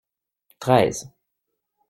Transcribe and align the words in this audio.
Treize. 0.61 1.05